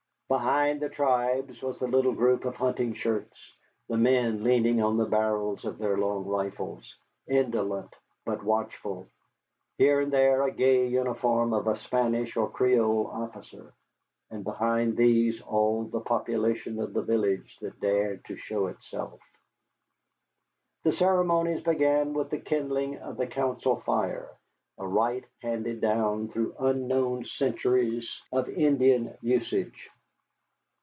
[0.31, 3.37] Behind the tribes was the little group of hunting shirts,
[3.89, 6.95] the men leaning on the barrels of their long rifles,
[7.27, 7.93] indolent
[8.23, 9.07] but watchful.
[9.77, 13.73] Here and there a gay uniform of a Spanish or Creole officer,
[14.29, 19.19] and behind these all the population of the village that dared to show itself.
[20.85, 24.31] The ceremonies began with the kindling of the council fire,
[24.77, 29.89] a rite handed down through unknown centuries of Indian usage.